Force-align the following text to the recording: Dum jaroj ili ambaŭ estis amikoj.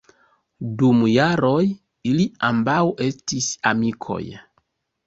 Dum 0.81 1.03
jaroj 1.09 1.59
ili 2.13 2.27
ambaŭ 2.51 2.81
estis 3.11 3.53
amikoj. 3.75 4.23